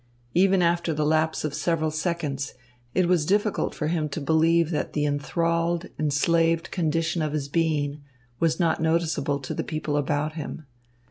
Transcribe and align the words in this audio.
Even 0.33 0.63
after 0.63 0.95
the 0.95 1.05
lapse 1.05 1.43
of 1.43 1.53
several 1.53 1.91
seconds, 1.91 2.55
it 2.95 3.07
was 3.07 3.23
difficult 3.23 3.75
for 3.75 3.85
him 3.85 4.09
to 4.09 4.19
believe 4.19 4.71
that 4.71 4.93
the 4.93 5.05
enthralled, 5.05 5.85
enslaved 5.99 6.71
condition 6.71 7.21
of 7.21 7.33
his 7.33 7.47
being 7.47 8.01
was 8.39 8.59
not 8.59 8.81
noticeable 8.81 9.37
to 9.39 9.53
the 9.53 9.63
people 9.63 9.95
about 9.95 10.33
him. 10.33 10.65